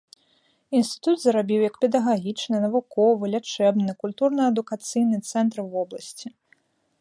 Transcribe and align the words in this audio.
Інстытут 0.77 1.17
зарабіў 1.23 1.61
як 1.69 1.75
педагагічны, 1.85 2.55
навуковы, 2.65 3.23
лячэбны, 3.35 3.91
культурна-адукацыйны 4.05 5.17
цэнтр 5.33 5.57
вобласці. 5.77 6.27